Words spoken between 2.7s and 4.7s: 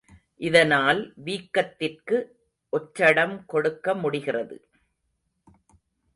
ஒற்றடம் கொடுக்க முடிகிறது.